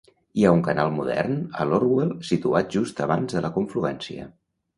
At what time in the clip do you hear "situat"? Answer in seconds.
2.31-2.73